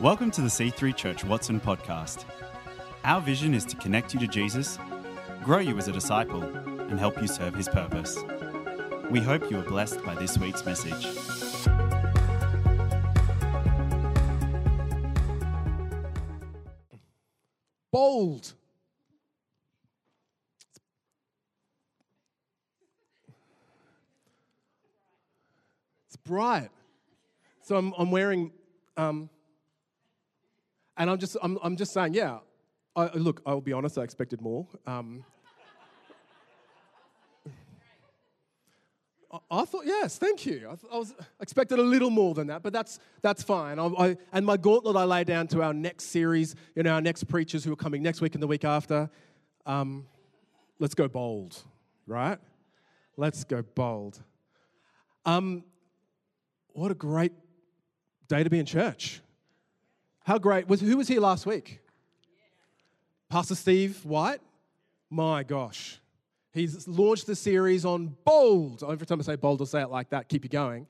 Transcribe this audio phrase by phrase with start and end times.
[0.00, 2.24] Welcome to the C3 Church Watson podcast.
[3.04, 4.78] Our vision is to connect you to Jesus,
[5.42, 8.18] grow you as a disciple, and help you serve his purpose.
[9.10, 11.06] We hope you are blessed by this week's message.
[17.94, 18.54] bold.
[26.08, 26.70] It's bright.
[27.62, 28.50] So I'm, I'm wearing,
[28.96, 29.30] um,
[30.96, 32.38] and I'm just, I'm, I'm just saying, yeah.
[32.96, 34.68] I, look, I'll be honest, I expected more.
[34.86, 35.24] Um,
[39.32, 40.68] I- I thought, yes, thank you.
[40.70, 43.80] I, I was expected a little more than that, but that's that's fine.
[43.80, 47.24] I, and my gauntlet I lay down to our next series, you know, our next
[47.24, 49.10] preachers who are coming next week and the week after.
[49.66, 50.06] Um,
[50.78, 51.60] let's go bold,
[52.06, 52.38] right?
[53.16, 54.22] Let's go bold.
[55.26, 55.64] Um,
[56.74, 57.32] what a great
[58.28, 59.20] day to be in church.
[60.24, 61.80] How great was who was here last week?
[63.28, 64.40] Pastor Steve White.
[65.10, 66.00] My gosh.
[66.50, 68.82] He's launched the series on bold.
[68.82, 70.86] Every time I say bold, I'll say it like that, keep you going.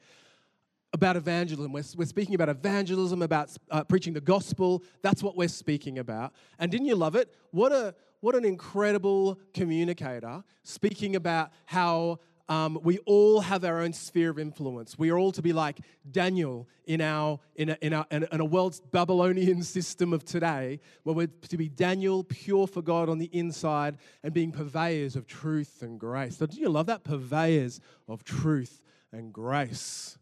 [0.93, 1.73] About evangelism.
[1.73, 4.85] We're, we're speaking about evangelism, about uh, preaching the gospel.
[5.03, 6.33] That's what we're speaking about.
[6.61, 7.35] And didn't you love it?
[7.51, 13.93] What, a, what an incredible communicator speaking about how um, we all have our own
[13.93, 14.99] sphere of influence.
[14.99, 15.79] We are all to be like
[16.11, 21.29] Daniel in, our, in, a, in, in a world's Babylonian system of today, where we're
[21.49, 25.99] to be Daniel, pure for God on the inside, and being purveyors of truth and
[25.99, 26.37] grace.
[26.37, 27.05] Do you love that?
[27.05, 30.19] Purveyors of truth and grace.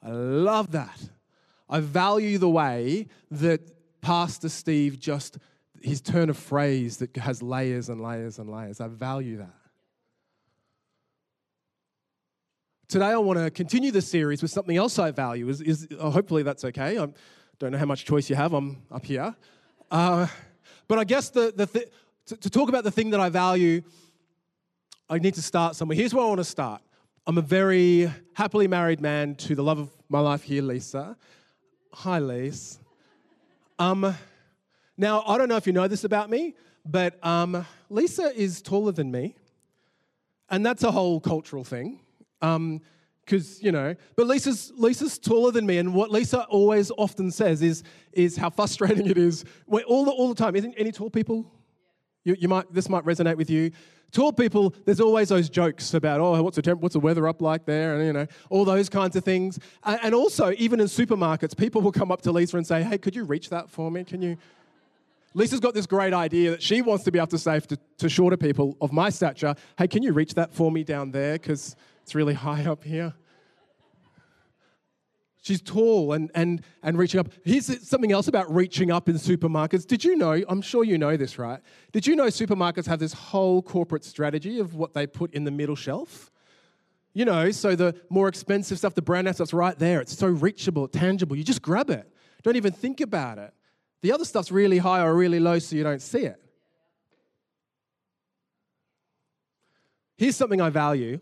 [0.00, 1.00] I love that.
[1.68, 5.38] I value the way that Pastor Steve just,
[5.82, 8.80] his turn of phrase that has layers and layers and layers.
[8.80, 9.63] I value that.
[12.94, 15.48] Today, I want to continue the series with something else I value.
[15.48, 16.96] Is, is uh, hopefully that's okay.
[16.96, 17.08] I
[17.58, 18.52] don't know how much choice you have.
[18.52, 19.34] I'm up here,
[19.90, 20.28] uh,
[20.86, 21.88] but I guess the, the th-
[22.26, 23.82] to, to talk about the thing that I value,
[25.10, 25.96] I need to start somewhere.
[25.96, 26.82] Here's where I want to start.
[27.26, 31.16] I'm a very happily married man to the love of my life here, Lisa.
[31.94, 32.78] Hi, Lisa.
[33.76, 34.14] Um,
[34.96, 36.54] now, I don't know if you know this about me,
[36.86, 39.34] but um, Lisa is taller than me,
[40.48, 41.98] and that's a whole cultural thing
[42.44, 42.80] Um,
[43.24, 47.62] because you know but lisa's lisa's taller than me and what lisa always often says
[47.62, 47.82] is
[48.12, 49.44] is how frustrating it is.
[49.66, 51.50] We're all the, all the time isn't any tall people?
[52.24, 53.70] You, you might this might resonate with you.
[54.12, 57.40] Tall people there's always those jokes about oh what's the temp, what's the weather up
[57.40, 57.94] like there?
[57.94, 59.58] And you know all those kinds of things.
[59.84, 62.98] And, and also even in supermarkets people will come up to lisa and say hey
[62.98, 64.04] could you reach that for me?
[64.04, 64.36] Can you
[65.36, 68.08] Lisa's got this great idea that she wants to be able to say to, to
[68.08, 71.32] shorter people of my stature, hey, can you reach that for me down there?
[71.32, 73.14] Because it's really high up here.
[75.40, 77.28] She's tall and, and, and reaching up.
[77.44, 79.86] Here's something else about reaching up in supermarkets.
[79.86, 81.60] Did you know, I'm sure you know this, right?
[81.92, 85.50] Did you know supermarkets have this whole corporate strategy of what they put in the
[85.50, 86.30] middle shelf?
[87.14, 90.02] You know, so the more expensive stuff, the brand stuff's right there.
[90.02, 91.36] It's so reachable, tangible.
[91.36, 92.06] You just grab it.
[92.42, 93.54] Don't even think about it.
[94.02, 96.38] The other stuff's really high or really low so you don't see it.
[100.18, 101.20] Here's something I value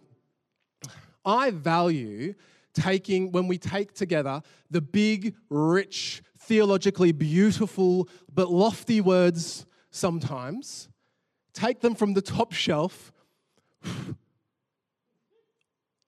[1.25, 2.35] I value
[2.75, 10.89] taking, when we take together the big, rich, theologically beautiful, but lofty words sometimes,
[11.53, 13.13] take them from the top shelf,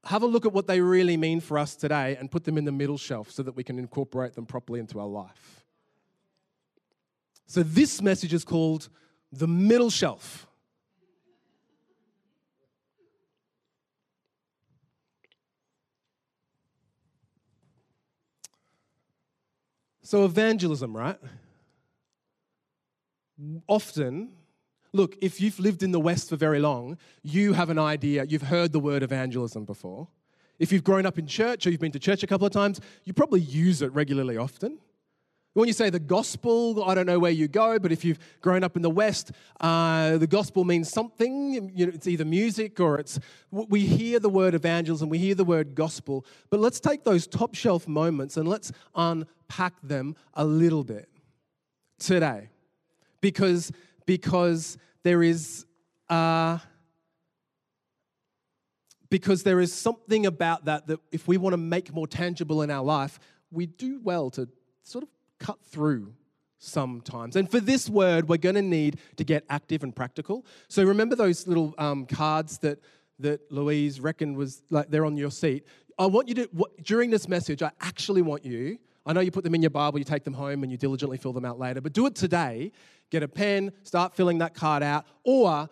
[0.04, 2.64] have a look at what they really mean for us today, and put them in
[2.64, 5.64] the middle shelf so that we can incorporate them properly into our life.
[7.46, 8.88] So, this message is called
[9.30, 10.46] the middle shelf.
[20.06, 21.18] So, evangelism, right?
[23.66, 24.32] Often,
[24.92, 28.42] look, if you've lived in the West for very long, you have an idea, you've
[28.42, 30.08] heard the word evangelism before.
[30.58, 32.82] If you've grown up in church or you've been to church a couple of times,
[33.04, 34.78] you probably use it regularly often.
[35.54, 38.64] When you say the gospel, I don't know where you go, but if you've grown
[38.64, 39.30] up in the West,
[39.60, 41.70] uh, the gospel means something.
[41.74, 43.20] You know, it's either music or it's.
[43.52, 47.54] We hear the word evangelism, we hear the word gospel, but let's take those top
[47.54, 49.43] shelf moments and let's unpack
[49.82, 51.08] them a little bit
[51.98, 52.50] today,
[53.20, 53.72] because
[54.06, 55.66] because there is.
[56.08, 56.58] Uh,
[59.10, 62.70] because there is something about that that if we want to make more tangible in
[62.70, 63.20] our life,
[63.52, 64.48] we do well to
[64.82, 66.12] sort of cut through
[66.58, 67.36] sometimes.
[67.36, 70.44] And for this word, we're going to need to get active and practical.
[70.66, 72.80] So remember those little um, cards that
[73.20, 75.64] that Louise reckoned was like they're on your seat.
[75.96, 76.48] I want you to
[76.82, 77.62] during this message.
[77.62, 78.78] I actually want you.
[79.06, 81.18] I know you put them in your Bible, you take them home, and you diligently
[81.18, 82.72] fill them out later, but do it today.
[83.10, 85.68] Get a pen, start filling that card out, or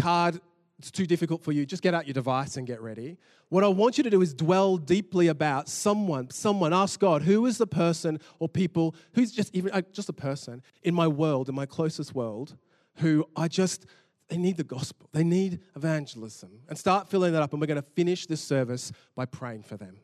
[0.00, 0.40] card,
[0.78, 3.18] it's too difficult for you, just get out your device and get ready.
[3.48, 7.46] What I want you to do is dwell deeply about someone, someone, ask God, who
[7.46, 11.48] is the person or people, who's just even, uh, just a person in my world,
[11.48, 12.56] in my closest world,
[12.96, 13.86] who I just,
[14.28, 16.50] they need the gospel, they need evangelism.
[16.68, 19.76] And start filling that up, and we're going to finish this service by praying for
[19.76, 19.98] them.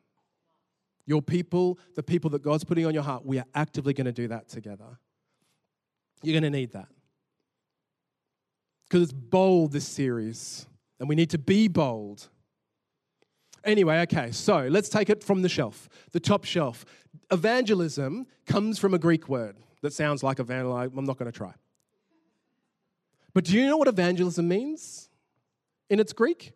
[1.07, 4.13] Your people, the people that God's putting on your heart, we are actively going to
[4.13, 4.99] do that together.
[6.23, 6.89] You're going to need that.
[8.89, 10.67] Because it's bold, this series,
[11.01, 12.29] and we need to be bold.
[13.65, 16.85] Anyway, okay, so let's take it from the shelf, the top shelf.
[17.31, 20.91] Evangelism comes from a Greek word that sounds like evangelize.
[20.97, 21.53] I'm not going to try.
[23.35, 25.09] But do you know what evangelism means
[25.89, 26.53] in its Greek?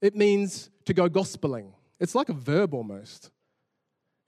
[0.00, 1.72] It means to go gospeling.
[2.02, 3.30] It's like a verb almost.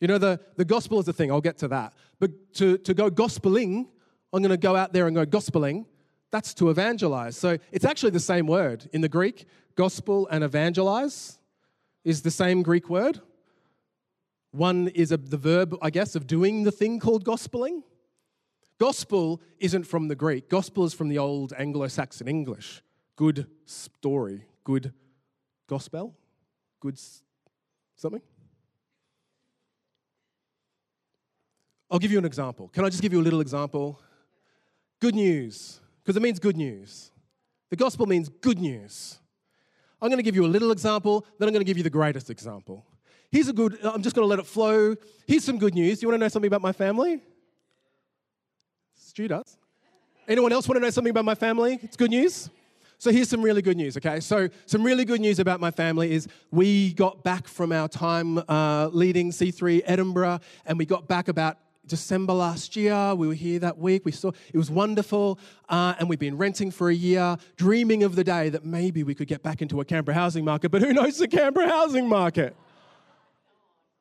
[0.00, 1.92] You know, the, the gospel is a thing, I'll get to that.
[2.20, 3.88] But to, to go gospeling,
[4.32, 5.86] I'm going to go out there and go gospeling,
[6.30, 7.36] that's to evangelize.
[7.36, 9.46] So it's actually the same word in the Greek.
[9.74, 11.38] Gospel and evangelize
[12.04, 13.20] is the same Greek word.
[14.52, 17.82] One is a, the verb, I guess, of doing the thing called gospeling.
[18.78, 22.82] Gospel isn't from the Greek, gospel is from the old Anglo Saxon English.
[23.16, 24.92] Good story, good
[25.68, 26.14] gospel,
[26.80, 26.98] good
[27.96, 28.22] something?
[31.90, 32.68] I'll give you an example.
[32.68, 34.00] Can I just give you a little example?
[35.00, 37.10] Good news, because it means good news.
[37.70, 39.18] The gospel means good news.
[40.00, 41.90] I'm going to give you a little example, then I'm going to give you the
[41.90, 42.84] greatest example.
[43.30, 44.94] Here's a good, I'm just going to let it flow.
[45.26, 45.98] Here's some good news.
[45.98, 47.20] Do you want to know something about my family?
[48.94, 49.56] Stu does.
[50.26, 51.78] Anyone else want to know something about my family?
[51.82, 52.48] It's good news.
[52.98, 54.20] So here's some really good news, okay?
[54.20, 58.38] So, some really good news about my family is we got back from our time
[58.48, 63.14] uh, leading C3 Edinburgh, and we got back about December last year.
[63.14, 64.04] We were here that week.
[64.04, 65.38] We saw it was wonderful,
[65.68, 69.14] uh, and we've been renting for a year, dreaming of the day that maybe we
[69.14, 70.70] could get back into a Canberra housing market.
[70.70, 72.56] But who knows the Canberra housing market?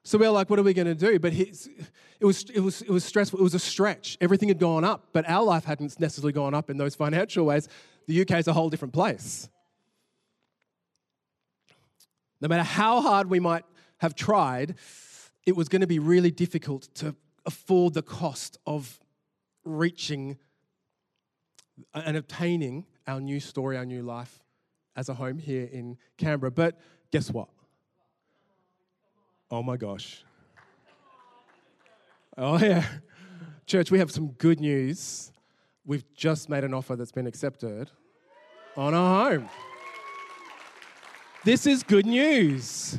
[0.05, 1.17] So we are like, what are we going to do?
[1.17, 3.39] But it was, it, was, it was stressful.
[3.39, 4.17] It was a stretch.
[4.19, 7.69] Everything had gone up, but our life hadn't necessarily gone up in those financial ways
[8.07, 9.49] the UK is a whole different place.
[12.41, 13.63] No matter how hard we might
[13.99, 14.75] have tried,
[15.45, 17.15] it was going to be really difficult to
[17.45, 18.99] afford the cost of
[19.63, 20.37] reaching
[21.93, 24.43] and obtaining our new story, our new life
[24.95, 26.51] as a home here in Canberra.
[26.51, 26.79] But
[27.11, 27.49] guess what?
[29.49, 30.23] Oh my gosh.
[32.37, 32.83] Oh, yeah.
[33.65, 35.31] Church, we have some good news
[35.85, 37.89] we've just made an offer that's been accepted
[38.75, 39.49] on a home.
[41.43, 42.97] This is good news.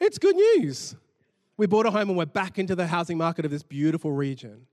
[0.00, 0.96] It's good news.
[1.56, 4.66] We bought a home and we're back into the housing market of this beautiful region.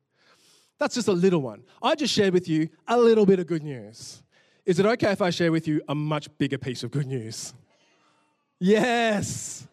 [0.80, 1.64] That's just a little one.
[1.82, 4.24] I just shared with you a little bit of good news.
[4.66, 7.54] Is it okay if I share with you a much bigger piece of good news?
[8.60, 9.68] Yes.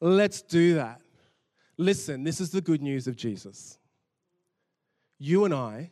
[0.00, 1.00] Let's do that.
[1.76, 3.78] Listen, this is the good news of Jesus
[5.18, 5.90] you and I,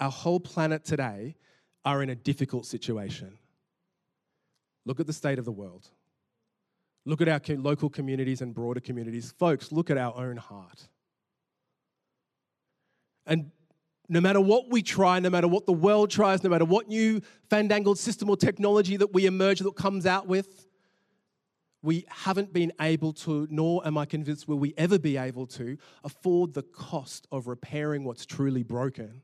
[0.00, 1.36] our whole planet today,
[1.84, 3.38] are in a difficult situation.
[4.84, 5.88] Look at the state of the world.
[7.04, 9.32] Look at our local communities and broader communities.
[9.38, 10.88] Folks, look at our own heart.
[13.26, 13.50] And
[14.08, 17.20] no matter what we try, no matter what the world tries, no matter what new
[17.50, 20.67] fandangled system or technology that we emerge that comes out with,
[21.82, 25.78] we haven't been able to, nor am I convinced will we ever be able to,
[26.02, 29.22] afford the cost of repairing what's truly broken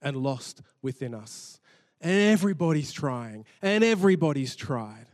[0.00, 1.60] and lost within us.
[2.00, 5.06] And everybody's trying, and everybody's tried.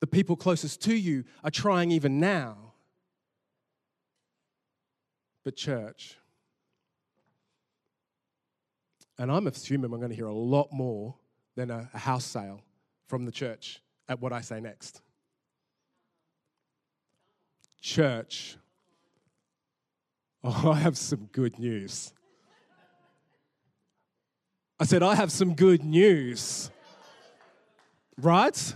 [0.00, 2.72] The people closest to you are trying even now.
[5.44, 6.18] But, church,
[9.18, 11.14] and I'm assuming I'm going to hear a lot more
[11.56, 12.62] than a, a house sale
[13.06, 15.00] from the church at what I say next.
[17.80, 18.56] Church,
[20.44, 22.12] oh, I have some good news.
[24.78, 26.70] I said, I have some good news.
[28.20, 28.74] Right?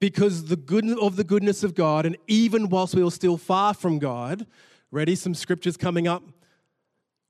[0.00, 3.74] Because the good of the goodness of God, and even whilst we were still far
[3.74, 4.46] from God,
[4.90, 5.14] ready?
[5.14, 6.22] Some scriptures coming up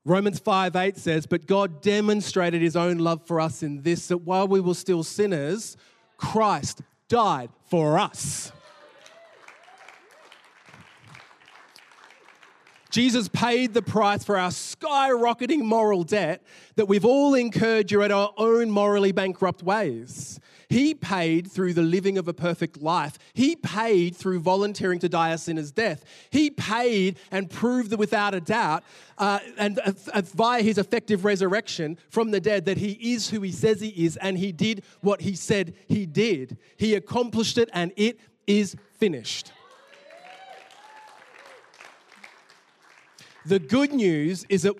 [0.07, 4.19] Romans 5 8 says, But God demonstrated his own love for us in this, that
[4.19, 5.75] while we were still sinners,
[6.15, 8.53] Christ died for us.
[12.89, 16.41] Jesus paid the price for our skyrocketing moral debt
[16.77, 20.39] that we've all incurred during our own morally bankrupt ways.
[20.69, 23.17] He paid through the living of a perfect life.
[23.33, 26.03] He paid through volunteering to die a sinner's death.
[26.29, 28.83] He paid and proved that without a doubt,
[29.17, 33.41] uh, and uh, uh, via his effective resurrection from the dead, that he is who
[33.41, 36.57] he says he is, and he did what he said he did.
[36.75, 39.51] He accomplished it, and it is finished.
[43.47, 44.75] The good news is that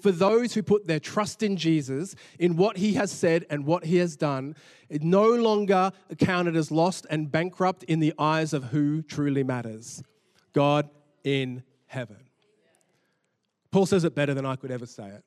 [0.00, 3.84] for those who put their trust in Jesus, in what he has said and what
[3.84, 4.54] he has done,
[4.88, 10.04] it no longer counted as lost and bankrupt in the eyes of who truly matters
[10.52, 10.88] God
[11.24, 12.18] in heaven.
[13.72, 15.24] Paul says it better than I could ever say it.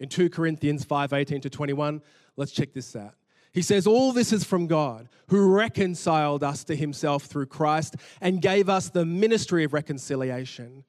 [0.00, 2.02] In 2 Corinthians 5 18 to 21,
[2.36, 3.14] let's check this out.
[3.52, 8.42] He says, All this is from God, who reconciled us to himself through Christ and
[8.42, 10.82] gave us the ministry of reconciliation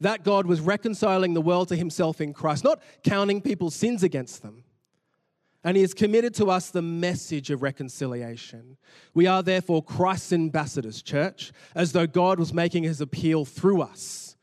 [0.00, 4.42] that God was reconciling the world to himself in Christ, not counting people's sins against
[4.42, 4.64] them.
[5.64, 8.76] And he has committed to us the message of reconciliation.
[9.12, 14.36] We are therefore Christ's ambassadors, church, as though God was making his appeal through us.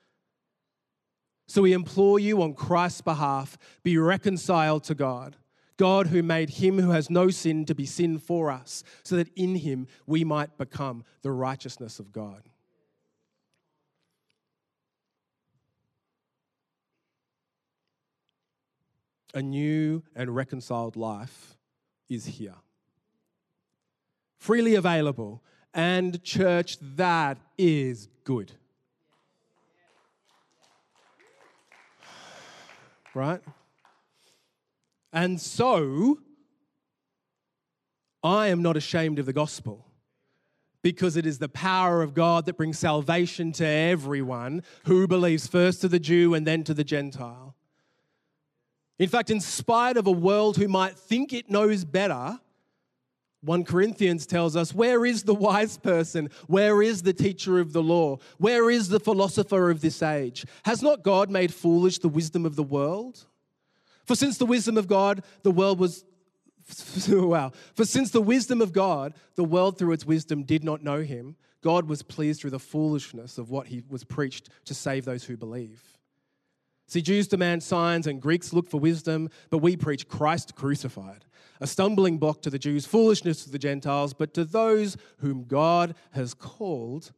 [1.48, 5.38] So we implore you on Christ's behalf be reconciled to God.
[5.78, 9.30] God, who made him who has no sin to be sin for us, so that
[9.36, 12.50] in him we might become the righteousness of God.
[19.36, 21.58] A new and reconciled life
[22.10, 22.56] is here.
[24.40, 25.44] Freely available.
[25.74, 28.54] And, church, that is good.
[33.14, 33.42] Right?
[35.12, 36.20] And so,
[38.24, 39.86] I am not ashamed of the gospel
[40.82, 45.82] because it is the power of God that brings salvation to everyone who believes first
[45.82, 47.55] to the Jew and then to the Gentile.
[48.98, 52.40] In fact, in spite of a world who might think it knows better,
[53.42, 56.30] 1 Corinthians tells us, Where is the wise person?
[56.48, 58.18] Where is the teacher of the law?
[58.38, 60.46] Where is the philosopher of this age?
[60.64, 63.26] Has not God made foolish the wisdom of the world?
[64.06, 66.06] For since the wisdom of God, the world was.
[67.10, 67.52] wow.
[67.76, 71.36] For since the wisdom of God, the world through its wisdom did not know him,
[71.62, 75.38] God was pleased through the foolishness of what he was preached to save those who
[75.38, 75.95] believe.
[76.88, 81.26] See, Jews demand signs and Greeks look for wisdom, but we preach Christ crucified,
[81.60, 85.96] a stumbling block to the Jews, foolishness to the Gentiles, but to those whom God
[86.12, 87.12] has called,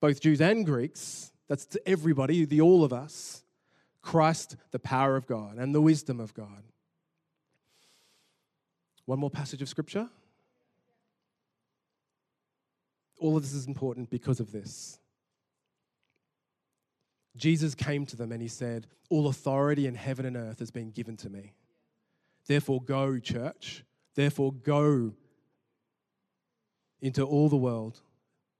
[0.00, 3.44] both Jews and Greeks, that's to everybody, the all of us,
[4.00, 6.62] Christ, the power of God and the wisdom of God.
[9.06, 10.08] One more passage of scripture.
[13.18, 14.98] All of this is important because of this.
[17.36, 20.90] Jesus came to them and he said, All authority in heaven and earth has been
[20.90, 21.54] given to me.
[22.46, 23.84] Therefore, go, church.
[24.14, 25.12] Therefore, go
[27.00, 28.00] into all the world,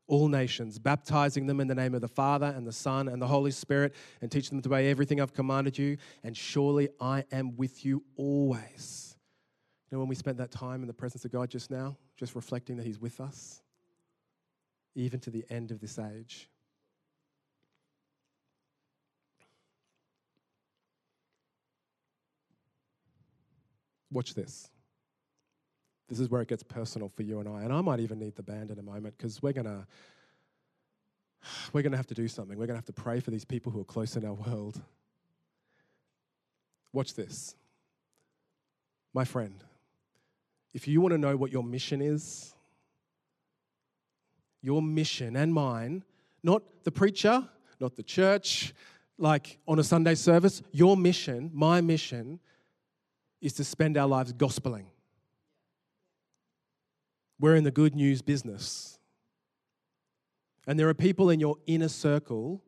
[0.08, 3.26] all nations, baptizing them in the name of the Father and the Son and the
[3.26, 5.96] Holy Spirit, and teach them to obey everything I've commanded you.
[6.24, 9.16] And surely I am with you always.
[9.90, 12.34] You know, when we spent that time in the presence of God just now, just
[12.34, 13.62] reflecting that He's with us,
[14.96, 16.48] even to the end of this age.
[24.14, 24.70] Watch this.
[26.08, 27.62] This is where it gets personal for you and I.
[27.62, 29.86] And I might even need the band in a moment because we're going to
[31.72, 32.56] we're going to have to do something.
[32.56, 34.80] We're going to have to pray for these people who are close in our world.
[36.92, 37.56] Watch this.
[39.12, 39.62] My friend,
[40.72, 42.54] if you want to know what your mission is,
[44.62, 46.04] your mission and mine,
[46.42, 47.46] not the preacher,
[47.80, 48.74] not the church,
[49.18, 52.38] like on a Sunday service, your mission, my mission,
[53.40, 54.86] is to spend our lives gospeling.
[57.38, 58.98] We're in the good news business.
[60.66, 62.62] And there are people in your inner circle,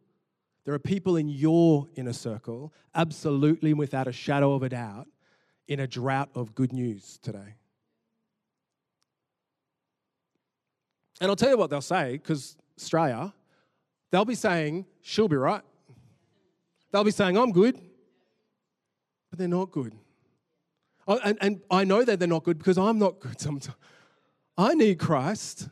[0.64, 5.08] there are people in your inner circle, absolutely without a shadow of a doubt,
[5.68, 7.54] in a drought of good news today.
[11.20, 13.32] And I'll tell you what they'll say, because Australia,
[14.10, 15.62] they'll be saying, she'll be right.
[16.92, 17.80] They'll be saying, I'm good,
[19.30, 19.94] but they're not good.
[21.06, 23.76] And, and I know that they're not good because I'm not good sometimes.
[24.58, 25.68] I need Christ.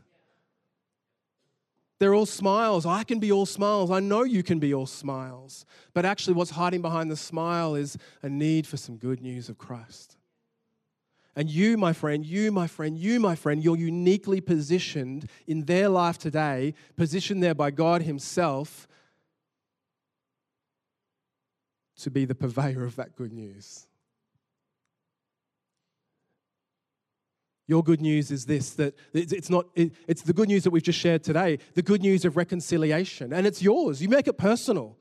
[1.99, 2.87] They're all smiles.
[2.87, 3.91] I can be all smiles.
[3.91, 5.64] I know you can be all smiles.
[5.93, 9.59] But actually, what's hiding behind the smile is a need for some good news of
[9.59, 10.17] Christ.
[11.37, 15.88] And you, my friend, you, my friend, you, my friend, you're uniquely positioned in their
[15.88, 18.87] life today, positioned there by God Himself
[21.97, 23.87] to be the purveyor of that good news.
[27.66, 30.99] Your good news is this that it's not it's the good news that we've just
[30.99, 34.02] shared today, the good news of reconciliation and it's yours.
[34.02, 34.99] You make it personal.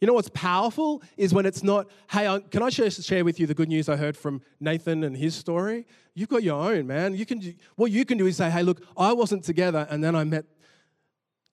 [0.00, 3.46] You know what's powerful is when it's not, hey, can I share, share with you
[3.46, 5.86] the good news I heard from Nathan and his story?
[6.14, 7.14] You've got your own, man.
[7.14, 10.14] You can, what you can do is say, hey, look, I wasn't together and then
[10.14, 10.44] I met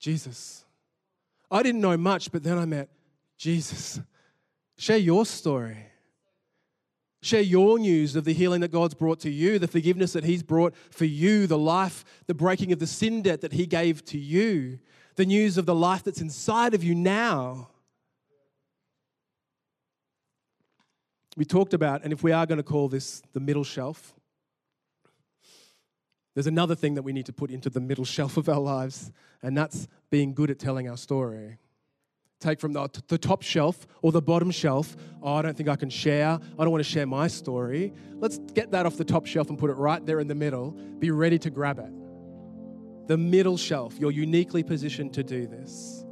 [0.00, 0.64] Jesus.
[1.50, 2.90] I didn't know much, but then I met
[3.38, 4.00] Jesus.
[4.76, 5.86] Share your story.
[7.22, 10.42] Share your news of the healing that God's brought to you, the forgiveness that He's
[10.42, 14.18] brought for you, the life, the breaking of the sin debt that He gave to
[14.18, 14.80] you,
[15.14, 17.68] the news of the life that's inside of you now.
[21.36, 24.14] We talked about, and if we are going to call this the middle shelf,
[26.34, 29.12] there's another thing that we need to put into the middle shelf of our lives,
[29.42, 31.58] and that's being good at telling our story
[32.42, 34.96] take from the, the top shelf or the bottom shelf.
[35.22, 36.28] Oh, I don't think I can share.
[36.28, 37.92] I don't want to share my story.
[38.14, 40.72] Let's get that off the top shelf and put it right there in the middle.
[40.98, 43.08] Be ready to grab it.
[43.08, 43.98] The middle shelf.
[43.98, 46.04] You're uniquely positioned to do this.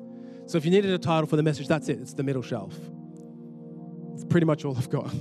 [0.46, 2.00] So if you needed a title for the message, that's it.
[2.00, 2.74] It's the middle shelf.
[4.14, 5.12] It's pretty much all I've got.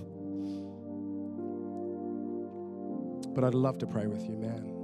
[3.36, 4.75] But I'd love to pray with you, man.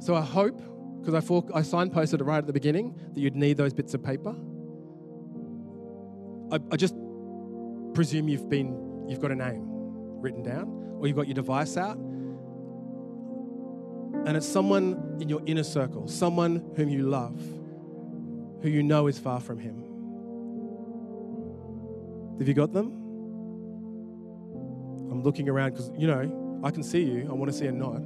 [0.00, 0.60] So I hope
[1.00, 3.94] because I, for, I signposted it right at the beginning that you'd need those bits
[3.94, 4.34] of paper.
[6.52, 6.94] I, I just
[7.94, 9.64] presume you've been you've got a name
[10.20, 11.96] written down, or you've got your device out,
[14.26, 17.40] and it's someone in your inner circle, someone whom you love,
[18.62, 19.84] who you know is far from Him.
[22.38, 22.96] Have you got them?
[25.10, 27.26] I'm looking around because you know I can see you.
[27.28, 28.02] I want to see a nod.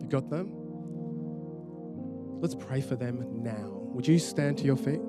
[0.00, 0.63] You got them?
[2.40, 3.80] Let's pray for them now.
[3.94, 5.00] Would you stand to your feet?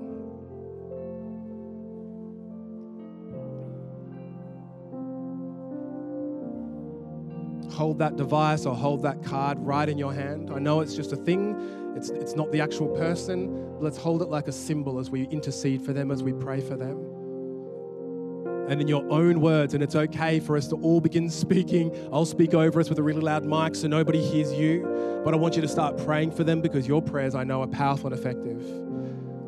[7.73, 10.51] Hold that device or hold that card right in your hand.
[10.53, 13.79] I know it's just a thing, it's, it's not the actual person.
[13.81, 16.77] Let's hold it like a symbol as we intercede for them, as we pray for
[16.77, 17.14] them
[18.67, 19.73] and in your own words.
[19.73, 21.95] And it's okay for us to all begin speaking.
[22.11, 25.21] I'll speak over us with a really loud mic so nobody hears you.
[25.23, 27.67] But I want you to start praying for them because your prayers, I know, are
[27.67, 28.61] powerful and effective.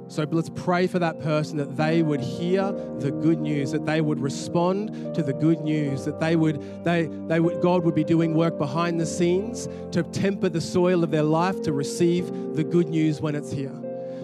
[0.09, 3.99] So let's pray for that person that they would hear the good news, that they
[3.99, 8.05] would respond to the good news, that they would, they, they would, God would be
[8.05, 12.63] doing work behind the scenes to temper the soil of their life to receive the
[12.63, 13.73] good news when it's here.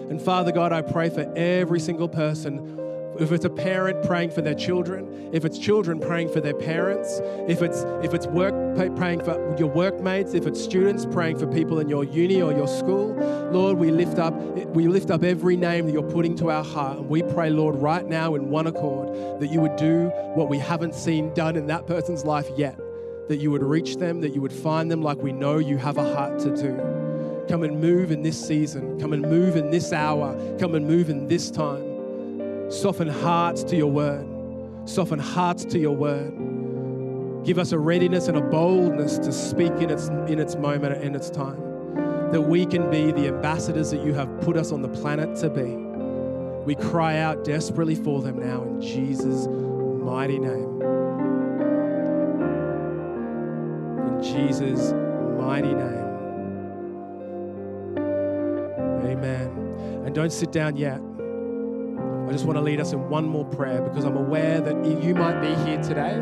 [0.08, 2.83] And Father God, I pray for every single person
[3.18, 7.20] if it's a parent praying for their children, if it's children praying for their parents,
[7.48, 8.54] if it's if it's work
[8.96, 12.68] praying for your workmates, if it's students praying for people in your uni or your
[12.68, 13.14] school,
[13.52, 14.34] Lord, we lift up
[14.74, 17.76] we lift up every name that you're putting to our heart, and we pray, Lord,
[17.76, 21.66] right now in one accord that you would do what we haven't seen done in
[21.68, 22.78] that person's life yet,
[23.28, 25.98] that you would reach them, that you would find them like we know you have
[25.98, 26.76] a heart to do.
[27.48, 28.98] Come and move in this season.
[28.98, 30.34] Come and move in this hour.
[30.58, 31.93] Come and move in this time.
[32.74, 34.26] Soften hearts to your word.
[34.84, 37.44] Soften hearts to your word.
[37.44, 41.04] Give us a readiness and a boldness to speak in its, in its moment and
[41.04, 41.60] in its time.
[42.32, 45.50] That we can be the ambassadors that you have put us on the planet to
[45.50, 45.76] be.
[46.66, 50.82] We cry out desperately for them now in Jesus' mighty name.
[54.08, 54.92] In Jesus'
[55.38, 56.04] mighty name.
[59.06, 60.02] Amen.
[60.04, 61.00] And don't sit down yet.
[62.34, 65.40] Just want to lead us in one more prayer because I'm aware that you might
[65.40, 66.14] be here today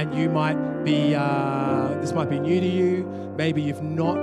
[0.00, 3.34] and you might be, uh, this might be new to you.
[3.36, 4.22] Maybe you've not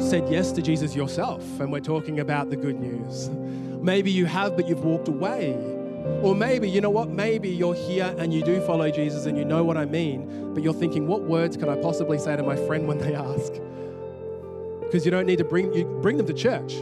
[0.00, 3.30] said yes to Jesus yourself, and we're talking about the good news.
[3.82, 5.54] Maybe you have, but you've walked away.
[6.22, 7.08] Or maybe, you know what?
[7.08, 10.62] Maybe you're here and you do follow Jesus and you know what I mean, but
[10.62, 13.54] you're thinking, what words can I possibly say to my friend when they ask?
[14.82, 16.74] Because you don't need to bring, you bring them to church.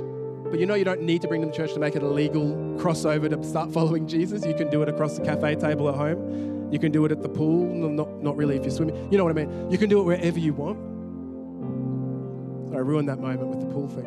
[0.51, 2.09] But you know, you don't need to bring them to church to make it a
[2.09, 4.47] legal crossover to start following Jesus.
[4.47, 6.73] You can do it across the cafe table at home.
[6.73, 7.67] You can do it at the pool.
[7.67, 9.11] Not, not really if you're swimming.
[9.11, 9.71] You know what I mean?
[9.71, 10.79] You can do it wherever you want.
[12.75, 14.07] I ruined that moment with the pool thing.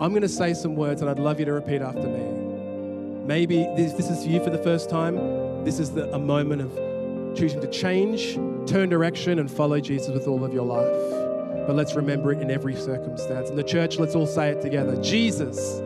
[0.00, 3.26] I'm going to say some words and I'd love you to repeat after me.
[3.26, 5.64] Maybe this, this is for you for the first time.
[5.64, 8.34] This is the, a moment of choosing to change,
[8.66, 11.31] turn direction, and follow Jesus with all of your life
[11.66, 13.50] but let's remember it in every circumstance.
[13.50, 15.80] In the church, let's all say it together Jesus,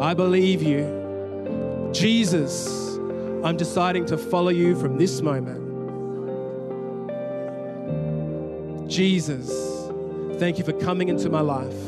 [0.00, 1.90] I believe you.
[1.92, 2.96] Jesus,
[3.44, 5.60] I'm deciding to follow you from this moment.
[8.88, 9.50] Jesus,
[10.38, 11.80] thank you for coming into my life,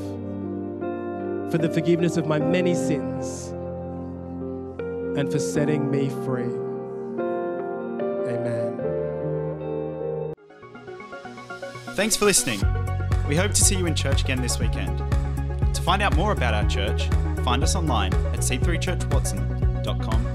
[1.50, 3.48] for the forgiveness of my many sins,
[5.18, 6.44] and for setting me free.
[8.26, 8.74] Amen.
[11.94, 12.60] Thanks for listening.
[13.28, 14.98] We hope to see you in church again this weekend.
[15.74, 17.08] To find out more about our church,
[17.44, 20.33] find us online at c3churchwatson.com.au.